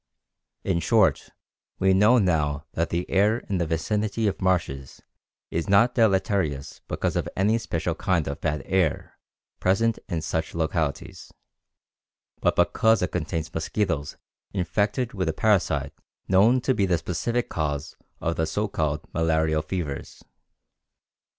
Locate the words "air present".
8.65-9.99